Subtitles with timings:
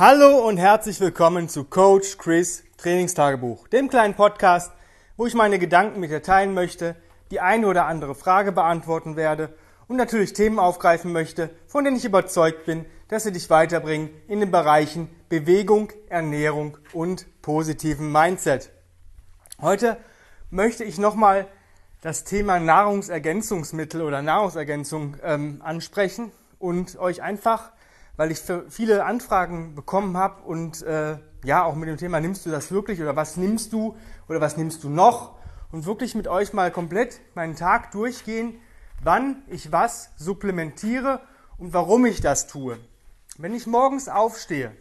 [0.00, 4.72] Hallo und herzlich willkommen zu Coach Chris Trainingstagebuch, dem kleinen Podcast,
[5.18, 6.96] wo ich meine Gedanken mit dir teilen möchte,
[7.30, 9.54] die eine oder andere Frage beantworten werde
[9.88, 14.40] und natürlich Themen aufgreifen möchte, von denen ich überzeugt bin, dass sie dich weiterbringen in
[14.40, 18.70] den Bereichen Bewegung, Ernährung und positiven Mindset.
[19.60, 19.98] Heute
[20.48, 21.46] möchte ich nochmal
[22.00, 27.72] das Thema Nahrungsergänzungsmittel oder Nahrungsergänzung ähm, ansprechen und euch einfach,
[28.20, 32.50] weil ich viele Anfragen bekommen habe und äh, ja auch mit dem Thema nimmst du
[32.50, 33.96] das wirklich oder was nimmst du
[34.28, 35.38] oder was nimmst du noch
[35.72, 38.60] und wirklich mit euch mal komplett meinen Tag durchgehen,
[39.02, 41.22] wann ich was supplementiere
[41.56, 42.78] und warum ich das tue.
[43.38, 44.76] Wenn ich morgens aufstehe,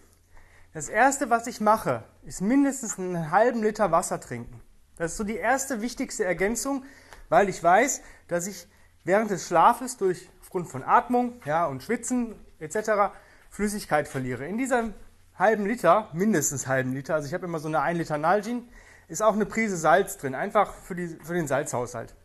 [0.73, 4.59] das erste, was ich mache, ist mindestens einen halben Liter Wasser trinken.
[4.98, 6.84] Das ist so die erste wichtigste Ergänzung,
[7.30, 8.67] weil ich weiß, dass ich
[9.06, 13.14] während des Schlafes durch aufgrund von Atmung ja, und Schwitzen etc.
[13.49, 14.45] Flüssigkeit verliere.
[14.48, 14.94] In diesem
[15.38, 18.67] halben Liter, mindestens halben Liter, also ich habe immer so eine 1 Liter Nalgin,
[19.08, 22.16] ist auch eine Prise Salz drin, einfach für, die, für den Salzhaushalt.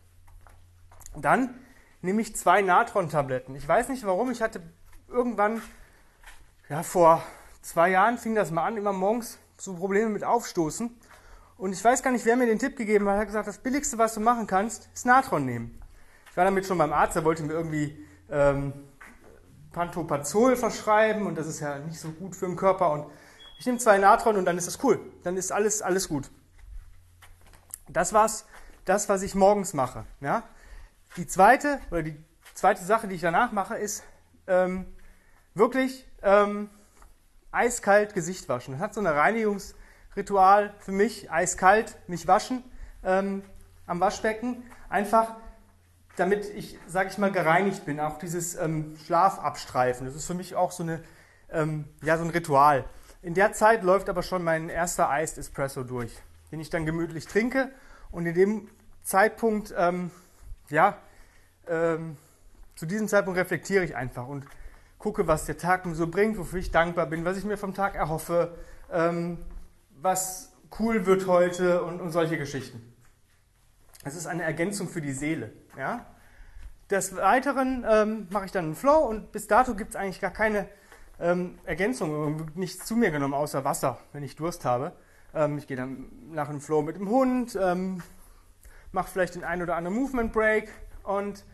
[1.16, 1.55] Dann
[2.03, 3.55] nehme ich zwei Natron-Tabletten.
[3.56, 4.61] Ich weiß nicht warum, ich hatte
[5.08, 5.62] irgendwann,
[6.69, 7.22] ja vor
[7.62, 10.94] zwei Jahren fing das mal an, immer morgens so Probleme mit Aufstoßen.
[11.56, 13.14] Und ich weiß gar nicht, wer mir den Tipp gegeben hat.
[13.14, 15.81] Er hat gesagt, das Billigste, was du machen kannst, ist Natron nehmen.
[16.31, 17.97] Ich war damit schon beim Arzt, der wollte mir irgendwie
[18.28, 18.72] ähm,
[19.75, 22.91] Pantoprazol verschreiben und das ist ja nicht so gut für den Körper.
[22.92, 23.06] Und
[23.58, 24.98] ich nehme zwei Natron und dann ist das cool.
[25.22, 26.31] Dann ist alles, alles gut.
[27.89, 28.47] Das war's,
[28.86, 30.06] das, was ich morgens mache.
[30.20, 30.44] Ja?
[31.19, 32.16] Die zweite, oder die
[32.55, 34.03] zweite Sache, die ich danach mache, ist
[34.47, 34.86] ähm,
[35.53, 36.70] wirklich ähm,
[37.53, 38.72] eiskalt Gesicht waschen.
[38.72, 39.75] Das hat so eine Reinigungs-
[40.16, 42.62] Ritual für mich, eiskalt, mich waschen
[43.03, 43.42] ähm,
[43.86, 44.62] am Waschbecken.
[44.88, 45.36] Einfach,
[46.17, 48.01] damit ich, sage ich mal, gereinigt bin.
[48.01, 50.07] Auch dieses ähm, Schlafabstreifen.
[50.07, 51.03] Das ist für mich auch so, eine,
[51.51, 52.84] ähm, ja, so ein Ritual.
[53.23, 56.12] In der Zeit läuft aber schon mein erster Eist Espresso durch,
[56.53, 57.71] den ich dann gemütlich trinke.
[58.11, 58.69] Und in dem
[59.03, 60.11] Zeitpunkt, ähm,
[60.69, 60.99] ja,
[61.66, 62.17] ähm,
[62.77, 64.44] zu diesem Zeitpunkt reflektiere ich einfach und
[64.99, 67.75] gucke, was der Tag mir so bringt, wofür ich dankbar bin, was ich mir vom
[67.75, 68.56] Tag erhoffe,
[68.91, 69.38] ähm,
[70.00, 72.94] was cool wird heute und, und solche Geschichten.
[74.05, 75.53] Es ist eine Ergänzung für die Seele.
[75.78, 76.06] Ja?
[76.91, 80.31] Des Weiteren ähm, mache ich dann einen Flow und bis dato gibt es eigentlich gar
[80.31, 80.69] keine
[81.19, 84.93] ähm, Ergänzung, nichts zu mir genommen, außer Wasser, wenn ich Durst habe.
[85.34, 88.03] Ähm, ich gehe dann nach dem Flow mit dem Hund, ähm,
[88.93, 90.69] mache vielleicht den einen oder anderen Movement Break
[91.03, 91.44] und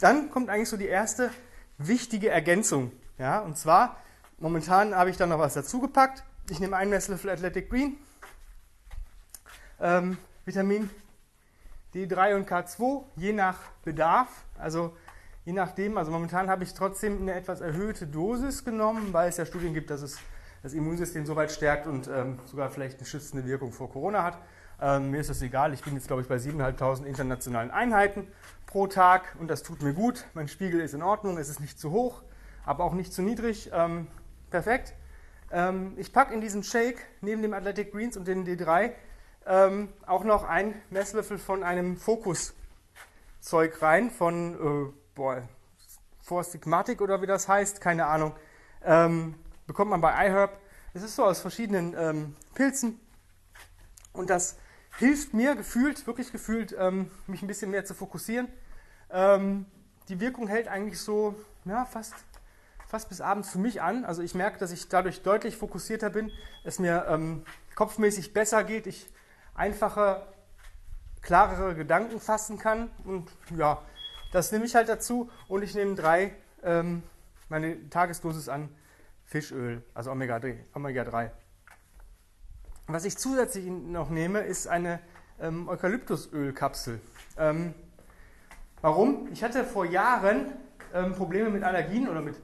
[0.00, 1.30] dann kommt eigentlich so die erste
[1.78, 2.92] wichtige Ergänzung.
[3.18, 3.40] Ja?
[3.40, 3.96] Und zwar,
[4.38, 7.98] momentan habe ich da noch was dazugepackt ich nehme einen Messlöffel Athletic Green,
[9.80, 10.90] ähm, Vitamin
[12.06, 14.44] D3 und K2, je nach Bedarf.
[14.56, 14.94] Also
[15.44, 19.46] je nachdem, also momentan habe ich trotzdem eine etwas erhöhte Dosis genommen, weil es ja
[19.46, 20.18] Studien gibt, dass es
[20.62, 24.38] das Immunsystem so weit stärkt und ähm, sogar vielleicht eine schützende Wirkung vor Corona hat.
[24.80, 28.28] Ähm, mir ist das egal, ich bin jetzt glaube ich bei 7.500 internationalen Einheiten
[28.66, 30.24] pro Tag und das tut mir gut.
[30.34, 32.22] Mein Spiegel ist in Ordnung, es ist nicht zu hoch,
[32.64, 33.70] aber auch nicht zu niedrig.
[33.72, 34.06] Ähm,
[34.50, 34.94] perfekt.
[35.50, 38.92] Ähm, ich packe in diesen Shake neben dem Athletic Greens und den D3
[39.48, 45.42] ähm, auch noch einen Messlöffel von einem Fokus-Zeug rein, von äh, boah,
[46.20, 48.36] Four Stigmatic oder wie das heißt, keine Ahnung.
[48.84, 49.34] Ähm,
[49.66, 50.60] bekommt man bei iHerb.
[50.92, 53.00] Es ist so aus verschiedenen ähm, Pilzen
[54.12, 54.56] und das
[54.98, 58.48] hilft mir gefühlt, wirklich gefühlt, ähm, mich ein bisschen mehr zu fokussieren.
[59.10, 59.64] Ähm,
[60.10, 61.34] die Wirkung hält eigentlich so
[61.64, 62.14] ja, fast
[62.86, 64.04] fast bis abends für mich an.
[64.04, 66.32] Also ich merke, dass ich dadurch deutlich fokussierter bin,
[66.64, 67.44] es mir ähm,
[67.74, 69.10] kopfmäßig besser geht, ich
[69.58, 70.26] einfacher,
[71.20, 72.90] klarere Gedanken fassen kann.
[73.04, 73.82] Und ja,
[74.32, 75.30] das nehme ich halt dazu.
[75.48, 76.32] Und ich nehme drei,
[76.62, 77.02] ähm,
[77.48, 78.68] meine Tagesdosis an
[79.24, 80.56] Fischöl, also Omega-3.
[80.74, 81.30] Omega 3.
[82.86, 85.00] Was ich zusätzlich noch nehme, ist eine
[85.40, 87.00] ähm, Eukalyptusölkapsel.
[87.36, 87.74] Ähm,
[88.80, 89.28] warum?
[89.30, 90.52] Ich hatte vor Jahren
[90.94, 92.36] ähm, Probleme mit Allergien oder mit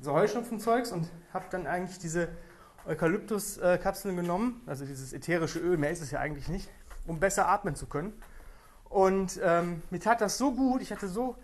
[0.00, 2.28] so Heuschnupfenzeugs und habe dann eigentlich diese
[2.88, 6.68] Eukalyptus-Kapseln genommen, also dieses ätherische Öl, mehr ist es ja eigentlich nicht,
[7.06, 8.12] um besser atmen zu können.
[8.88, 11.36] Und ähm, mir tat das so gut, ich hatte so,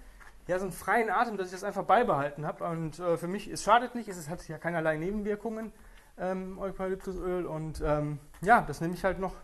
[0.46, 2.64] ja, so einen freien Atem, dass ich das einfach beibehalten habe.
[2.64, 5.72] Und äh, für mich, es schadet nicht, es hat ja keinerlei Nebenwirkungen,
[6.18, 7.44] ähm, Eukalyptusöl.
[7.44, 9.34] Und ähm, ja, das nehme ich halt noch,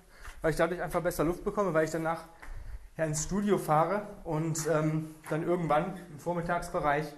[0.40, 2.24] weil ich dadurch einfach besser Luft bekomme, weil ich danach
[2.96, 7.14] ja, ins Studio fahre und ähm, dann irgendwann im Vormittagsbereich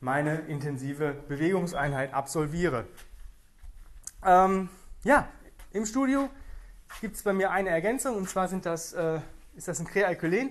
[0.00, 2.84] meine intensive Bewegungseinheit absolviere.
[4.24, 4.68] Ähm,
[5.04, 5.28] ja,
[5.72, 6.28] im Studio
[7.00, 9.20] gibt es bei mir eine Ergänzung und zwar das, äh,
[9.54, 10.50] ist das ein Krealkylen.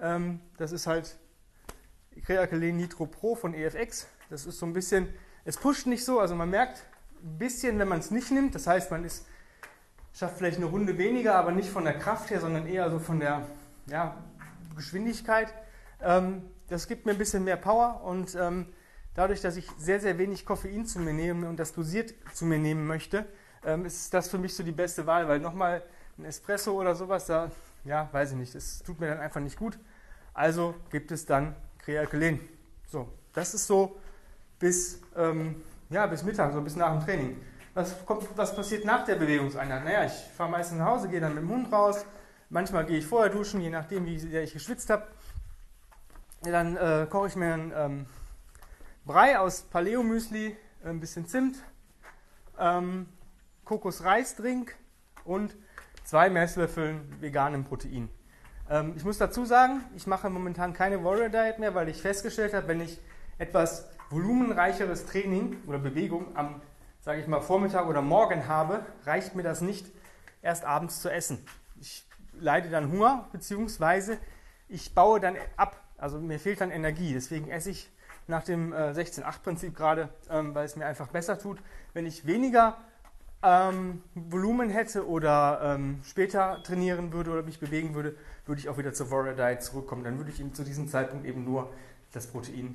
[0.00, 1.16] Ähm, das ist halt
[2.24, 4.06] Krealkylen Nitro Pro von EFX.
[4.30, 5.08] Das ist so ein bisschen,
[5.44, 6.84] es pusht nicht so, also man merkt
[7.22, 8.54] ein bisschen, wenn man es nicht nimmt.
[8.54, 9.26] Das heißt, man ist,
[10.12, 13.20] schafft vielleicht eine Runde weniger, aber nicht von der Kraft her, sondern eher so von
[13.20, 13.46] der
[13.86, 14.16] ja,
[14.76, 15.52] Geschwindigkeit.
[16.00, 18.66] Ähm, das gibt mir ein bisschen mehr Power und ähm,
[19.14, 22.58] dadurch, dass ich sehr, sehr wenig Koffein zu mir nehme und das dosiert zu mir
[22.58, 23.26] nehmen möchte,
[23.64, 25.82] ähm, ist das für mich so die beste Wahl, weil nochmal
[26.18, 27.50] ein Espresso oder sowas, da,
[27.84, 29.78] ja, weiß ich nicht, das tut mir dann einfach nicht gut.
[30.32, 32.40] Also gibt es dann Krealkylen.
[32.86, 33.96] So, das ist so
[34.58, 37.40] bis, ähm, ja, bis Mittag, so bis nach dem Training.
[37.74, 39.84] Was, kommt, was passiert nach der Bewegungseinheit?
[39.84, 42.04] Naja, ich fahre meistens nach Hause, gehe dann mit dem Hund raus.
[42.50, 45.06] Manchmal gehe ich vorher duschen, je nachdem, wie sehr ich geschwitzt habe.
[46.42, 48.06] Dann äh, koche ich mir einen ähm,
[49.06, 51.56] Brei aus Paleo-Müsli, ein bisschen Zimt,
[52.58, 53.06] ähm,
[53.66, 54.74] Kokosreisdrink
[55.26, 55.54] und
[56.04, 58.08] zwei Messlöffeln veganem Protein.
[58.70, 62.54] Ähm, ich muss dazu sagen, ich mache momentan keine Warrior Diet mehr, weil ich festgestellt
[62.54, 62.98] habe, wenn ich
[63.36, 66.62] etwas volumenreicheres Training oder Bewegung am,
[67.02, 69.84] sage ich mal, Vormittag oder Morgen habe, reicht mir das nicht,
[70.40, 71.44] erst abends zu essen.
[71.78, 74.16] Ich leide dann Hunger, beziehungsweise
[74.66, 75.78] ich baue dann ab.
[75.98, 77.12] Also mir fehlt dann Energie.
[77.12, 77.90] Deswegen esse ich
[78.26, 81.58] nach dem äh, 16-8-Prinzip gerade, ähm, weil es mir einfach besser tut.
[81.92, 82.78] Wenn ich weniger
[83.42, 88.16] ähm, Volumen hätte oder ähm, später trainieren würde oder mich bewegen würde,
[88.46, 90.04] würde ich auch wieder zur Warrior Diet zurückkommen.
[90.04, 91.70] Dann würde ich zu diesem Zeitpunkt eben nur
[92.12, 92.74] das Protein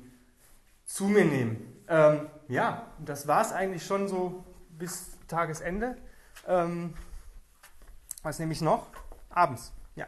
[0.84, 1.82] zu mir nehmen.
[1.88, 5.96] Ähm, ja, das war es eigentlich schon so bis Tagesende.
[6.46, 6.94] Ähm,
[8.22, 8.86] was nehme ich noch?
[9.30, 9.72] Abends.
[9.94, 10.06] Ja.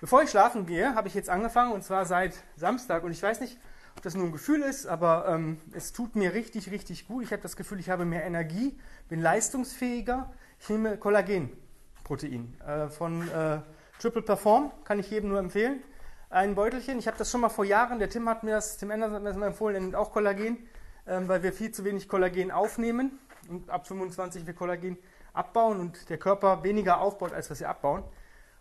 [0.00, 3.40] Bevor ich schlafen gehe, habe ich jetzt angefangen und zwar seit Samstag und ich weiß
[3.40, 3.58] nicht,
[3.96, 7.24] ob das nur ein Gefühl ist, aber ähm, es tut mir richtig, richtig gut.
[7.24, 8.78] Ich habe das Gefühl, ich habe mehr Energie,
[9.08, 10.30] bin leistungsfähiger.
[10.60, 13.60] Ich nehme Kollagenprotein äh, von äh,
[13.98, 15.82] Triple Perform, kann ich jedem nur empfehlen.
[16.28, 18.90] Ein Beutelchen, ich habe das schon mal vor Jahren, der Tim hat mir das, Tim
[18.90, 20.58] Enders hat mir das mal empfohlen, er nimmt auch Kollagen,
[21.06, 24.98] ähm, weil wir viel zu wenig Kollagen aufnehmen und ab 25 wir Kollagen
[25.32, 28.02] abbauen und der Körper weniger aufbaut, als was wir abbauen.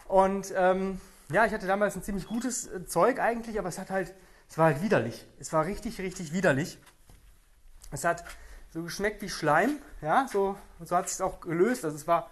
[0.07, 3.89] Und ähm, ja, ich hatte damals ein ziemlich gutes äh, Zeug eigentlich, aber es hat
[3.89, 4.13] halt
[4.49, 5.25] es war halt widerlich.
[5.39, 6.77] Es war richtig, richtig widerlich.
[7.91, 8.23] Es hat
[8.69, 11.85] so geschmeckt wie Schleim, ja, so, so hat es auch gelöst.
[11.85, 12.29] Also es war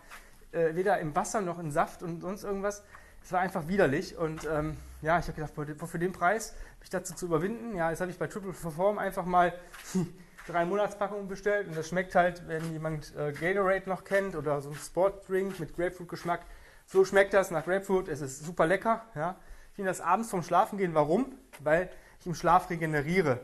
[0.52, 2.84] äh, weder im Wasser noch im Saft und sonst irgendwas.
[3.24, 5.54] Es war einfach widerlich und ähm, ja, ich habe gedacht,
[5.90, 7.76] für den Preis mich dazu zu überwinden.
[7.76, 9.54] Ja, jetzt habe ich bei Triple Perform einfach mal
[10.48, 14.70] drei Monatspackungen bestellt und das schmeckt halt, wenn jemand äh, Gatorade noch kennt oder so
[14.70, 16.42] ein Sportdrink mit Grapefruit-Geschmack.
[16.86, 18.10] So schmeckt das nach Grapefruit.
[18.10, 19.06] Es ist super lecker.
[19.16, 19.38] Ja.
[19.72, 20.94] Ich nehme das abends vom Schlafen gehen.
[20.94, 21.34] Warum?
[21.60, 21.90] Weil
[22.24, 23.40] ich im Schlaf regeneriere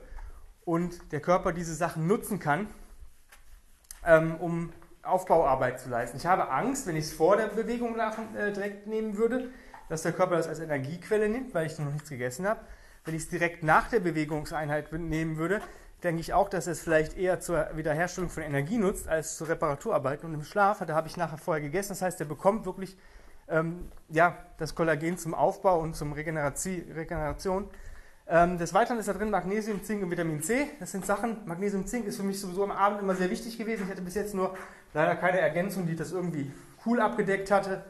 [0.64, 2.68] und der Körper diese Sachen nutzen kann,
[4.06, 4.74] ähm, um
[5.04, 6.18] Aufbauarbeit zu leisten.
[6.18, 9.50] Ich habe Angst, wenn ich es vor der Bewegung äh, direkt nehmen würde,
[9.90, 12.62] dass der Körper das als Energiequelle nimmt, weil ich noch nichts gegessen habe.
[13.04, 15.62] Wenn ich es direkt nach der Bewegungseinheit nehmen würde,
[16.04, 20.24] denke ich auch, dass es vielleicht eher zur Wiederherstellung von Energie nutzt als zur Reparaturarbeit.
[20.24, 22.98] Und im Schlaf, da habe ich nachher vorher gegessen, das heißt, der bekommt wirklich
[23.50, 27.70] ähm, ja, das Kollagen zum Aufbau und zum Regeneration
[28.30, 30.70] des Weiteren ist da drin Magnesium, Zink und Vitamin C.
[30.80, 33.86] Das sind Sachen, Magnesium, Zink ist für mich sowieso am Abend immer sehr wichtig gewesen.
[33.86, 34.56] Ich hatte bis jetzt nur
[34.94, 36.52] leider keine Ergänzung, die das irgendwie
[36.86, 37.84] cool abgedeckt hatte.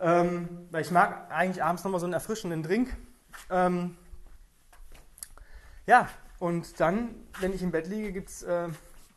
[0.00, 2.96] Ähm, weil ich mag eigentlich abends nochmal so einen erfrischenden Drink.
[3.50, 3.96] Ähm,
[5.86, 6.08] ja,
[6.38, 8.68] und dann, wenn ich im Bett liege, gibt es äh,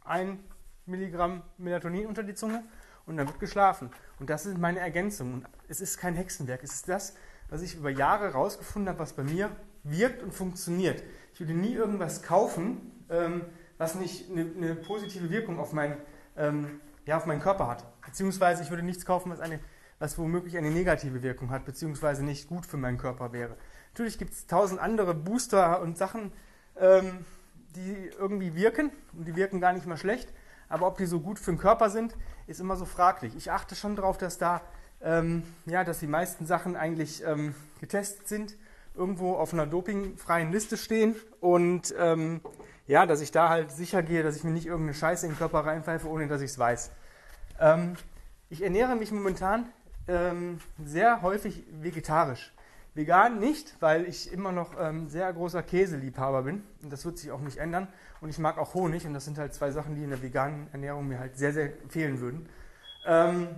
[0.04, 0.40] ein
[0.86, 2.64] Milligramm Melatonin unter die Zunge
[3.06, 3.90] und dann wird geschlafen.
[4.20, 5.34] Und das ist meine Ergänzung.
[5.34, 6.62] Und es ist kein Hexenwerk.
[6.62, 7.16] Es ist das,
[7.48, 9.50] was ich über Jahre herausgefunden habe, was bei mir
[9.90, 11.04] wirkt und funktioniert.
[11.34, 13.46] Ich würde nie irgendwas kaufen, ähm,
[13.78, 15.98] was nicht eine, eine, positive Wirkung auf, mein,
[16.36, 17.86] ähm, ja, auf meinen Körper hat.
[18.02, 19.60] Beziehungsweise ich würde nichts kaufen, was, eine,
[20.00, 23.56] was womöglich eine negative Wirkung hat, beziehungsweise nicht gut für meinen Körper wäre.
[23.94, 26.32] Natürlich gibt es tausend andere Booster und Sachen,
[26.80, 27.26] ähm,
[27.76, 30.34] die irgendwie wirken und die wirken gar nicht mal schlecht.
[30.70, 32.16] Aber ob die so gut für den Körper sind,
[32.48, 33.36] ist immer so fraglich.
[33.36, 34.62] Ich achte schon darauf, dass da
[35.02, 38.58] ähm, ja, dass die meisten Sachen eigentlich ähm, getestet sind
[38.98, 42.42] irgendwo auf einer dopingfreien Liste stehen und ähm,
[42.88, 45.38] ja, dass ich da halt sicher gehe, dass ich mir nicht irgendeine Scheiße in den
[45.38, 46.92] Körper reinpfeife, ohne dass ich es weiß.
[47.60, 47.96] Ähm,
[48.50, 49.66] ich ernähre mich momentan
[50.08, 52.54] ähm, sehr häufig vegetarisch.
[52.94, 57.32] Vegan nicht, weil ich immer noch ähm, sehr großer Käseliebhaber bin und das wird sich
[57.32, 57.88] auch nicht ändern.
[58.22, 60.68] Und ich mag auch Honig und das sind halt zwei Sachen, die in der veganen
[60.72, 62.50] Ernährung mir halt sehr, sehr fehlen würden.
[63.06, 63.50] Ähm,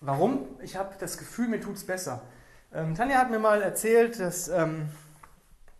[0.00, 0.46] warum?
[0.62, 2.22] Ich habe das Gefühl, mir tut es besser.
[2.72, 4.88] Ähm, Tanja hat mir mal erzählt, dass ähm,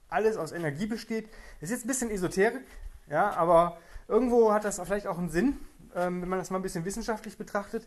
[0.09, 1.29] alles aus Energie besteht.
[1.61, 2.67] Das ist jetzt ein bisschen esoterik,
[3.11, 5.59] ja, aber irgendwo hat das vielleicht auch einen Sinn,
[5.95, 7.87] ähm, wenn man das mal ein bisschen wissenschaftlich betrachtet.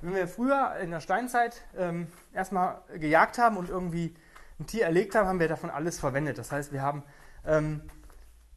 [0.00, 4.12] Wenn wir früher in der Steinzeit ähm, erstmal gejagt haben und irgendwie
[4.58, 6.38] ein Tier erlegt haben, haben wir davon alles verwendet.
[6.38, 7.04] Das heißt, wir haben
[7.46, 7.82] ähm,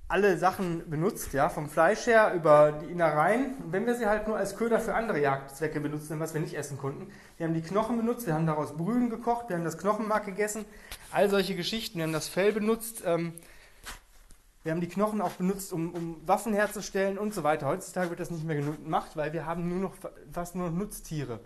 [0.07, 3.55] alle Sachen benutzt, ja, vom Fleisch her über die Innereien.
[3.63, 6.53] Und wenn wir sie halt nur als Köder für andere Jagdzwecke benutzen, was wir nicht
[6.53, 9.77] essen konnten, wir haben die Knochen benutzt, wir haben daraus Brühen gekocht, wir haben das
[9.77, 10.65] Knochenmark gegessen,
[11.11, 13.33] all solche Geschichten, wir haben das Fell benutzt, ähm,
[14.63, 17.67] wir haben die Knochen auch benutzt, um, um, Waffen herzustellen und so weiter.
[17.67, 19.93] Heutzutage wird das nicht mehr gemacht, weil wir haben nur noch
[20.31, 21.39] fast nur noch Nutztiere.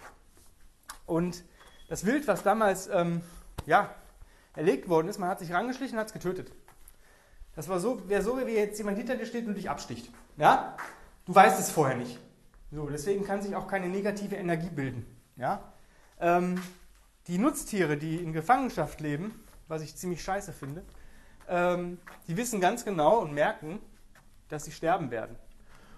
[1.05, 1.43] Und
[1.89, 3.21] das Wild, was damals ähm,
[3.65, 3.93] ja,
[4.55, 6.51] erlegt worden ist, man hat sich rangeschlichen und hat es getötet.
[7.59, 10.09] Das war so, wäre so, wie jetzt jemand hinter dir steht und dich absticht.
[10.37, 10.77] Ja?
[11.25, 12.17] Du weißt es vorher nicht.
[12.71, 15.05] So, deswegen kann sich auch keine negative Energie bilden.
[15.35, 15.73] Ja?
[16.21, 16.61] Ähm,
[17.27, 20.85] die Nutztiere, die in Gefangenschaft leben, was ich ziemlich scheiße finde,
[21.49, 21.99] ähm,
[22.29, 23.81] die wissen ganz genau und merken,
[24.47, 25.35] dass sie sterben werden.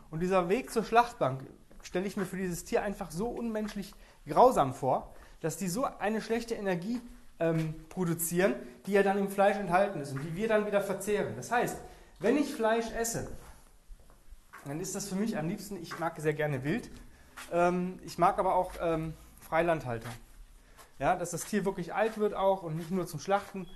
[0.10, 1.44] Und dieser Weg zur Schlachtbank
[1.84, 3.94] stelle ich mir für dieses Tier einfach so unmenschlich
[4.25, 7.00] grausam vor, dass die so eine schlechte Energie
[7.41, 8.55] ähm, produzieren,
[8.86, 11.33] die ja dann im Fleisch enthalten ist und die wir dann wieder verzehren.
[11.36, 11.77] Das heißt,
[12.19, 13.27] wenn ich Fleisch esse,
[14.65, 16.89] dann ist das für mich am liebsten, ich mag sehr gerne Wild,
[17.51, 20.10] ähm, ich mag aber auch ähm, Freilandhalter.
[21.00, 23.67] Ja, dass das Tier wirklich alt wird auch und nicht nur zum Schlachten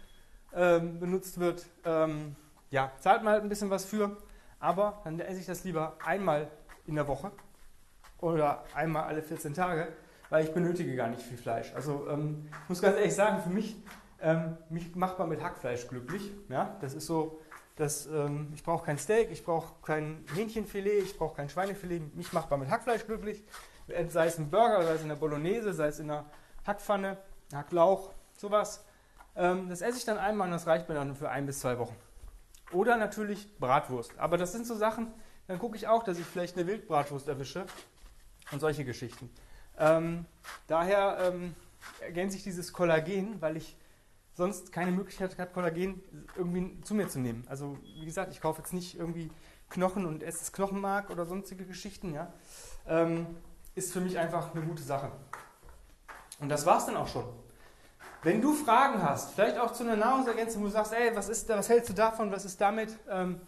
[0.53, 1.65] ähm, benutzt wird.
[1.83, 2.35] Ähm,
[2.69, 4.15] ja, zahlt man halt ein bisschen was für,
[4.59, 6.51] aber dann esse ich das lieber einmal
[6.85, 7.31] in der Woche
[8.19, 9.87] oder einmal alle 14 Tage,
[10.29, 11.73] weil ich benötige gar nicht viel Fleisch.
[11.75, 13.75] Also ähm, ich muss ganz ehrlich sagen, für mich,
[14.21, 16.31] ähm, mich macht man mit Hackfleisch glücklich.
[16.49, 16.77] Ja?
[16.81, 17.39] Das ist so,
[17.75, 22.15] dass, ähm, ich brauche kein Steak, ich brauche kein Hähnchenfilet, ich brauche kein Schweinefilet.
[22.15, 23.43] Mich macht man mit Hackfleisch glücklich.
[24.07, 26.25] Sei es ein Burger, sei es in der Bolognese, sei es in der
[26.65, 27.17] Hackpfanne,
[27.53, 28.83] Hacklauch, sowas.
[29.35, 31.77] Ähm, das esse ich dann einmal und das reicht mir dann für ein bis zwei
[31.77, 31.95] Wochen.
[32.71, 34.17] Oder natürlich Bratwurst.
[34.17, 35.13] Aber das sind so Sachen,
[35.47, 37.65] dann gucke ich auch, dass ich vielleicht eine Wildbratwurst erwische
[38.51, 39.29] und solche Geschichten.
[39.77, 40.25] Ähm,
[40.67, 41.55] daher ähm,
[42.01, 43.77] ergänze ich dieses Kollagen, weil ich
[44.33, 46.03] sonst keine Möglichkeit habe, Kollagen
[46.35, 47.45] irgendwie zu mir zu nehmen.
[47.47, 49.31] Also wie gesagt, ich kaufe jetzt nicht irgendwie
[49.69, 52.13] Knochen und esse das Knochenmark oder sonstige Geschichten.
[52.13, 52.31] Ja?
[52.87, 53.27] Ähm,
[53.75, 55.11] ist für mich einfach eine gute Sache.
[56.39, 57.25] Und das war es dann auch schon.
[58.23, 61.47] Wenn du Fragen hast, vielleicht auch zu einer Nahrungsergänzung, wo du sagst, ey, was, ist,
[61.49, 62.97] was hältst du davon, was ist damit?
[63.09, 63.39] Ähm,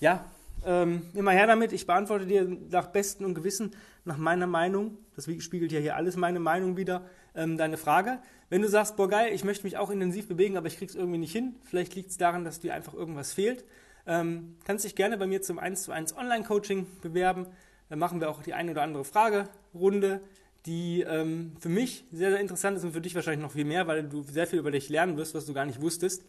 [0.00, 0.24] ja,
[0.66, 1.72] ähm, immer her damit.
[1.72, 3.72] Ich beantworte dir nach Besten und Gewissen,
[4.04, 4.98] nach meiner Meinung.
[5.14, 8.18] Das spiegelt ja hier alles meine Meinung wieder, ähm, deine Frage.
[8.50, 11.18] Wenn du sagst, boah geil, ich möchte mich auch intensiv bewegen, aber ich krieg's irgendwie
[11.18, 13.64] nicht hin, vielleicht liegt es daran, dass dir einfach irgendwas fehlt,
[14.06, 17.46] ähm, kannst dich gerne bei mir zum 1 zu 1 Online-Coaching bewerben.
[17.90, 20.22] Dann machen wir auch die eine oder andere Fragerunde,
[20.66, 23.86] die ähm, für mich sehr, sehr interessant ist und für dich wahrscheinlich noch viel mehr,
[23.86, 26.24] weil du sehr viel über dich lernen wirst, was du gar nicht wusstest.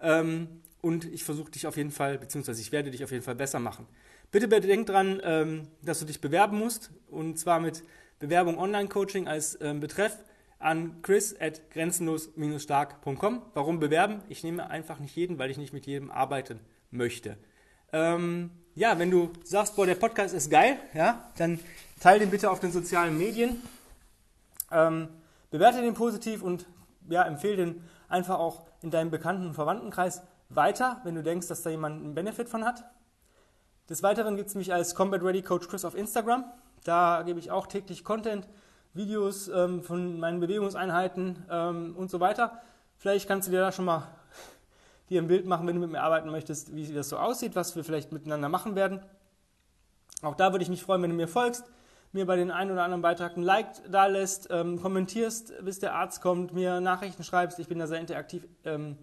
[0.00, 0.48] Ähm,
[0.82, 3.58] und ich versuche dich auf jeden Fall, beziehungsweise ich werde dich auf jeden Fall besser
[3.58, 3.86] machen.
[4.30, 7.82] Bitte bedenk dran, ähm, dass du dich bewerben musst und zwar mit
[8.18, 10.16] Bewerbung Online-Coaching als ähm, Betreff
[10.58, 13.42] an chris at grenzenlos-stark.com.
[13.54, 14.22] Warum bewerben?
[14.28, 16.60] Ich nehme einfach nicht jeden, weil ich nicht mit jedem arbeiten
[16.90, 17.38] möchte.
[17.92, 21.58] Ähm, ja, wenn du sagst, boah, der Podcast ist geil, ja, dann
[21.98, 23.60] teile den bitte auf den sozialen Medien.
[24.70, 25.08] Ähm,
[25.50, 26.66] bewerte den positiv und
[27.08, 31.62] ja, empfehle den einfach auch in deinem Bekannten- und Verwandtenkreis weiter, wenn du denkst, dass
[31.62, 32.84] da jemand einen Benefit von hat.
[33.88, 36.44] Des Weiteren gibt es mich als Combat Ready Coach Chris auf Instagram.
[36.84, 38.48] Da gebe ich auch täglich Content,
[38.94, 42.60] Videos ähm, von meinen Bewegungseinheiten ähm, und so weiter.
[42.96, 44.06] Vielleicht kannst du dir da schon mal
[45.10, 47.76] dir ein Bild machen, wenn du mit mir arbeiten möchtest, wie das so aussieht, was
[47.76, 49.00] wir vielleicht miteinander machen werden.
[50.22, 51.64] Auch da würde ich mich freuen, wenn du mir folgst,
[52.12, 55.94] mir bei den einen oder anderen Beitrag ein Like da lässt, ähm, kommentierst, bis der
[55.94, 57.58] Arzt kommt, mir Nachrichten schreibst.
[57.58, 58.98] Ich bin da sehr interaktiv ähm,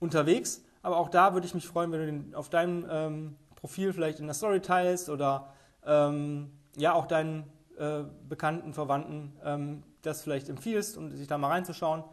[0.00, 0.63] unterwegs.
[0.84, 4.20] Aber auch da würde ich mich freuen, wenn du den auf deinem ähm, Profil vielleicht
[4.20, 5.48] in der Story teilst oder
[5.86, 11.48] ähm, ja auch deinen äh, Bekannten, Verwandten ähm, das vielleicht empfiehlst und sich da mal
[11.48, 12.04] reinzuschauen.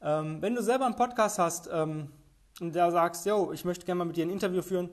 [0.00, 2.10] Ähm, wenn du selber einen Podcast hast und
[2.60, 4.88] da sagst, yo, ich möchte gerne mal mit dir ein Interview führen,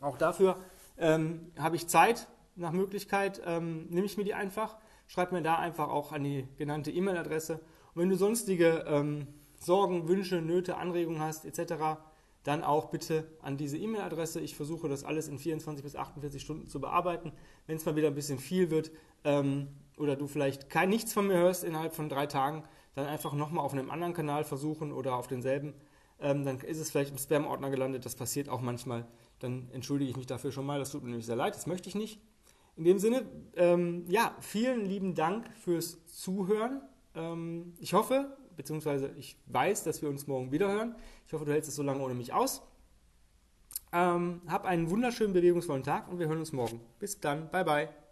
[0.00, 0.56] auch dafür
[1.00, 2.26] habe ich Zeit,
[2.56, 4.76] nach Möglichkeit ähm, nehme ich mir die einfach,
[5.06, 7.60] schreib mir da einfach auch an die genannte E-Mail-Adresse.
[7.94, 9.28] Und wenn du sonstige ähm,
[9.58, 11.98] Sorgen, Wünsche, Nöte, Anregungen hast etc.,
[12.48, 14.40] dann auch bitte an diese E-Mail-Adresse.
[14.40, 17.32] Ich versuche das alles in 24 bis 48 Stunden zu bearbeiten.
[17.66, 18.90] Wenn es mal wieder ein bisschen viel wird
[19.24, 22.64] ähm, oder du vielleicht kein nichts von mir hörst innerhalb von drei Tagen,
[22.94, 25.74] dann einfach nochmal auf einem anderen Kanal versuchen oder auf denselben.
[26.20, 28.06] Ähm, dann ist es vielleicht im Spam-Ordner gelandet.
[28.06, 29.06] Das passiert auch manchmal.
[29.40, 30.78] Dann entschuldige ich mich dafür schon mal.
[30.78, 31.54] Das tut mir nämlich sehr leid.
[31.54, 32.18] Das möchte ich nicht.
[32.76, 33.26] In dem Sinne,
[33.56, 36.80] ähm, ja, vielen lieben Dank fürs Zuhören.
[37.14, 40.96] Ähm, ich hoffe, beziehungsweise ich weiß, dass wir uns morgen wieder hören.
[41.26, 42.60] Ich hoffe, du hältst es so lange ohne mich aus.
[43.92, 46.80] Ähm, hab einen wunderschönen, bewegungsvollen Tag und wir hören uns morgen.
[46.98, 47.50] Bis dann.
[47.50, 48.07] Bye, bye.